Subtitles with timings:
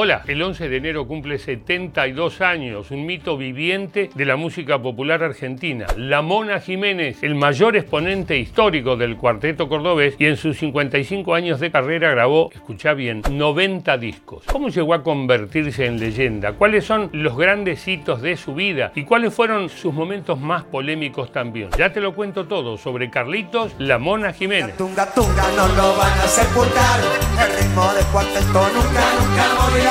[0.00, 5.24] Hola, el 11 de enero cumple 72 años, un mito viviente de la música popular
[5.24, 5.88] argentina.
[5.96, 11.58] La Mona Jiménez, el mayor exponente histórico del cuarteto cordobés y en sus 55 años
[11.58, 14.44] de carrera grabó, escucha bien, 90 discos.
[14.46, 16.52] ¿Cómo llegó a convertirse en leyenda?
[16.52, 18.92] ¿Cuáles son los grandes hitos de su vida?
[18.94, 21.70] ¿Y cuáles fueron sus momentos más polémicos también?
[21.76, 24.76] Ya te lo cuento todo sobre Carlitos La Mona Jiménez.
[24.76, 27.00] Tunga, tunga, no lo van a sepultar.
[27.38, 29.87] El nunca, nunca morirá.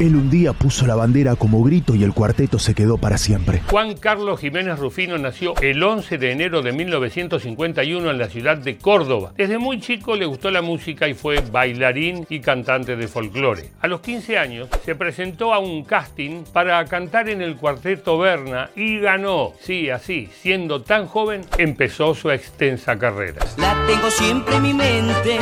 [0.00, 3.62] Él un día puso la bandera como grito y el cuarteto se quedó para siempre.
[3.70, 8.76] Juan Carlos Jiménez Rufino nació el 11 de enero de 1951 en la ciudad de
[8.76, 9.32] Córdoba.
[9.36, 13.70] Desde muy chico le gustó la música y fue bailarín y cantante de folclore.
[13.80, 18.70] A los 15 años se presentó a un casting para cantar en el cuarteto Berna
[18.74, 19.52] y ganó.
[19.60, 23.46] Sí, así, siendo tan joven, empezó su extensa carrera.
[23.58, 25.38] La tengo siempre en mi mente,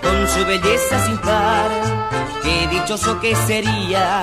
[0.00, 2.17] con su belleza sin par.
[2.42, 4.22] Qué dichoso que sería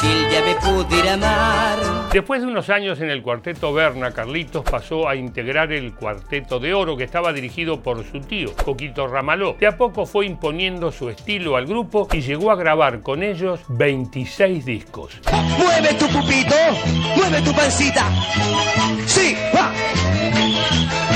[0.00, 1.78] si él ya me pudiera amar.
[2.12, 6.72] Después de unos años en el cuarteto Berna, Carlitos pasó a integrar el cuarteto de
[6.74, 9.56] oro que estaba dirigido por su tío, Coquito Ramaló.
[9.58, 13.60] De a poco fue imponiendo su estilo al grupo y llegó a grabar con ellos
[13.68, 15.20] 26 discos.
[15.58, 16.56] Mueve tu pupito,
[17.16, 18.10] mueve tu pancita.
[19.06, 19.72] Sí, va.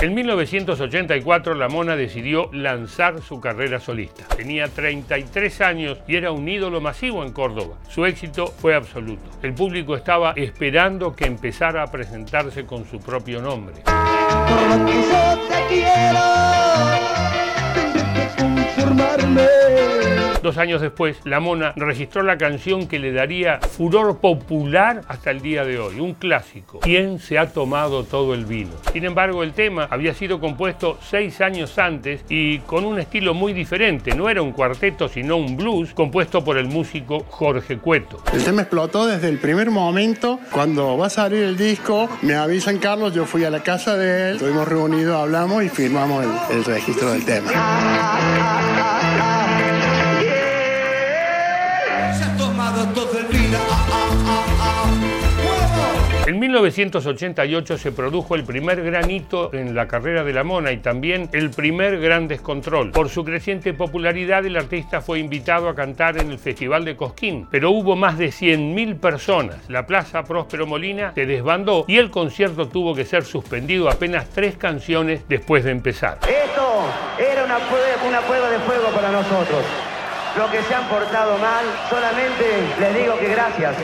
[0.03, 4.25] En 1984 la Mona decidió lanzar su carrera solista.
[4.35, 7.77] Tenía 33 años y era un ídolo masivo en Córdoba.
[7.89, 9.31] Su éxito fue absoluto.
[9.43, 13.83] El público estaba esperando que empezara a presentarse con su propio nombre.
[13.87, 16.40] Yo te quiero.
[20.51, 25.41] Dos años después, la Mona registró la canción que le daría furor popular hasta el
[25.43, 26.81] día de hoy, un clásico.
[26.81, 28.73] ¿Quién se ha tomado todo el vino?
[28.93, 33.53] Sin embargo, el tema había sido compuesto seis años antes y con un estilo muy
[33.53, 34.13] diferente.
[34.17, 38.21] No era un cuarteto, sino un blues compuesto por el músico Jorge Cueto.
[38.33, 40.41] El tema explotó desde el primer momento.
[40.51, 44.31] Cuando va a salir el disco, me avisan Carlos, yo fui a la casa de
[44.31, 47.53] él, estuvimos reunidos, hablamos y firmamos el, el registro del tema.
[56.31, 60.77] En 1988 se produjo el primer gran hito en la carrera de la Mona y
[60.77, 62.93] también el primer gran descontrol.
[62.93, 67.49] Por su creciente popularidad, el artista fue invitado a cantar en el Festival de Cosquín,
[67.51, 69.69] pero hubo más de 100.000 personas.
[69.69, 74.57] La Plaza Próspero Molina se desbandó y el concierto tuvo que ser suspendido apenas tres
[74.57, 76.19] canciones después de empezar.
[76.23, 76.85] Esto
[77.19, 77.59] era una
[78.21, 79.65] prueba, de fuego para nosotros.
[80.39, 82.45] Los que se han portado mal, solamente
[82.79, 83.75] les digo que gracias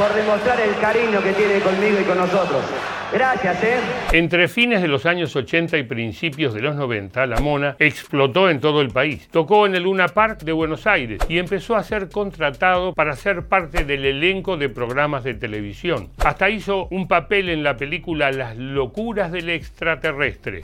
[0.00, 2.64] por demostrar el cariño que tiene conmigo y con nosotros.
[3.12, 3.76] Gracias, ¿eh?
[4.12, 8.60] Entre fines de los años 80 y principios de los 90, la Mona explotó en
[8.60, 9.28] todo el país.
[9.32, 13.46] Tocó en el Luna Park de Buenos Aires y empezó a ser contratado para ser
[13.48, 16.10] parte del elenco de programas de televisión.
[16.24, 20.62] Hasta hizo un papel en la película Las locuras del extraterrestre.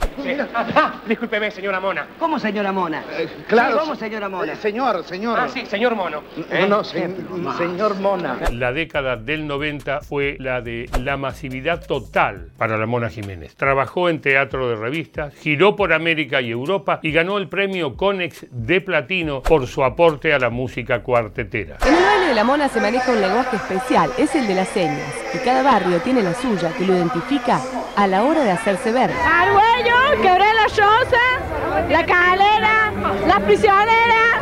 [0.53, 2.07] Ah, discúlpeme, señora Mona.
[2.19, 3.03] ¿Cómo, señora Mona?
[3.47, 3.73] claro.
[3.73, 4.53] Sí, ¿Cómo, señora Mona?
[4.53, 5.39] Eh, señor, señor.
[5.39, 6.23] Ah, sí, señor Mono.
[6.61, 7.09] No, no, se-
[7.57, 8.37] señor Mona.
[8.51, 13.55] La década del 90 fue la de la masividad total para la Mona Jiménez.
[13.55, 18.47] Trabajó en teatro de revistas, giró por América y Europa y ganó el premio Conex
[18.51, 21.77] de Platino por su aporte a la música cuartetera.
[21.85, 24.67] En el baile de la mona se maneja un lenguaje especial, es el de las
[24.69, 27.61] señas, y cada barrio tiene la suya que lo identifica
[27.95, 29.11] a la hora de hacerse ver.
[29.11, 32.91] Arguello, Quebré la Choza, La Calera,
[33.27, 33.41] Las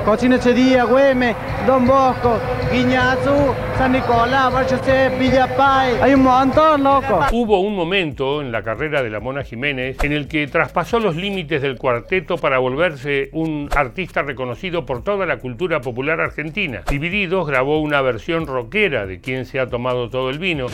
[0.06, 0.16] Prisioneras.
[0.16, 1.36] Cocinechería, Güemes,
[1.66, 2.40] Don Bosco,
[2.72, 5.96] Guiñazú, San Nicolás, Barrio C, Villa Pay.
[6.02, 7.20] Hay un montón, loco.
[7.32, 11.16] Hubo un momento en la carrera de la Mona Jiménez en el que traspasó los
[11.16, 16.84] límites del cuarteto para volverse un artista reconocido por toda la cultura popular argentina.
[16.90, 20.68] Divididos grabó una versión rockera de Quien se ha tomado todo el vino.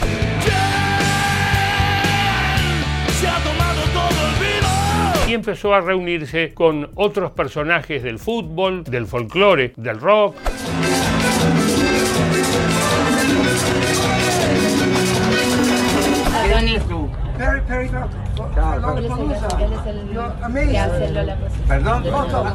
[5.31, 10.35] Y empezó a reunirse con otros personajes del fútbol, del folclore, del rock.
[17.41, 18.07] Perry, Perry, no.
[21.67, 22.03] Perdón.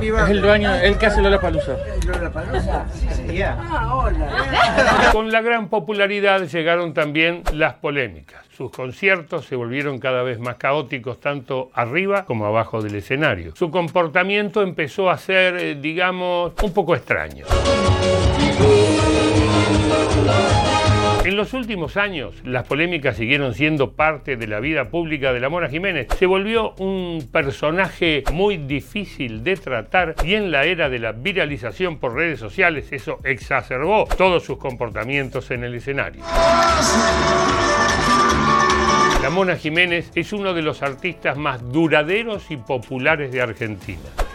[0.00, 1.76] Es el dueño, el que hace Lola Palusa.
[5.12, 8.44] Con la gran popularidad llegaron también las polémicas.
[8.56, 13.56] Sus conciertos se volvieron cada vez más caóticos tanto arriba como abajo del escenario.
[13.56, 17.44] Su comportamiento empezó a ser, eh, digamos, un poco extraño.
[21.36, 25.50] En los últimos años, las polémicas siguieron siendo parte de la vida pública de la
[25.50, 26.06] Mona Jiménez.
[26.18, 31.98] Se volvió un personaje muy difícil de tratar y en la era de la viralización
[31.98, 36.22] por redes sociales eso exacerbó todos sus comportamientos en el escenario.
[39.22, 44.25] La Mona Jiménez es uno de los artistas más duraderos y populares de Argentina.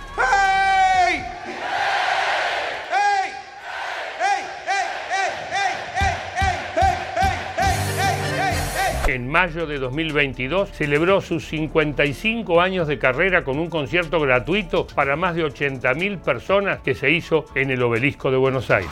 [9.32, 15.36] Mayo de 2022 celebró sus 55 años de carrera con un concierto gratuito para más
[15.36, 18.92] de 80.000 personas que se hizo en el obelisco de Buenos Aires.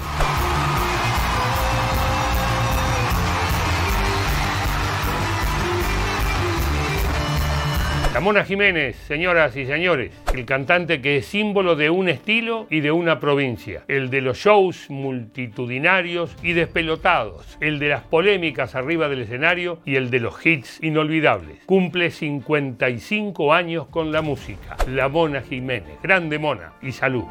[8.20, 12.82] La Mona Jiménez, señoras y señores, el cantante que es símbolo de un estilo y
[12.82, 19.08] de una provincia, el de los shows multitudinarios y despelotados, el de las polémicas arriba
[19.08, 21.64] del escenario y el de los hits inolvidables.
[21.66, 24.76] Cumple 55 años con la música.
[24.90, 27.24] La Mona Jiménez, grande Mona y salud.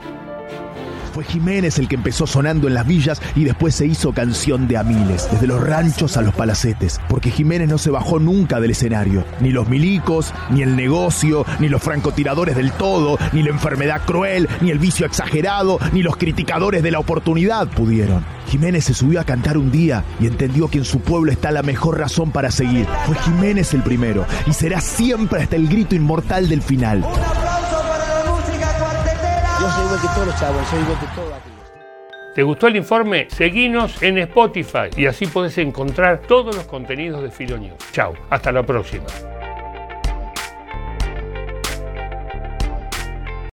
[1.18, 4.76] Fue Jiménez el que empezó sonando en las villas y después se hizo canción de
[4.76, 8.70] a miles, desde los ranchos a los palacetes, porque Jiménez no se bajó nunca del
[8.70, 9.24] escenario.
[9.40, 14.48] Ni los milicos, ni el negocio, ni los francotiradores del todo, ni la enfermedad cruel,
[14.60, 18.24] ni el vicio exagerado, ni los criticadores de la oportunidad pudieron.
[18.46, 21.64] Jiménez se subió a cantar un día y entendió que en su pueblo está la
[21.64, 22.86] mejor razón para seguir.
[23.06, 27.04] Fue Jiménez el primero y será siempre hasta el grito inmortal del final.
[29.60, 31.58] Yo soy igual que todos los chavos, soy igual que todos aquellos.
[32.34, 33.26] ¿Te gustó el informe?
[33.30, 37.78] Seguinos en Spotify y así podés encontrar todos los contenidos de Filo News.
[37.90, 39.06] Chao, hasta la próxima.